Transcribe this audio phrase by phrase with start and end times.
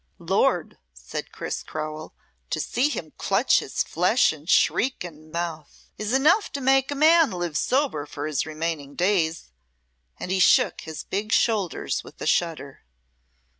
[0.17, 2.15] "Lord," said Sir Chris Crowell,
[2.49, 6.95] "to see him clutch his flesh and shriek and mouth, is enough to make a
[6.95, 9.51] man live sober for his remaining days,"
[10.19, 12.83] and he shook his big shoulders with a shudder.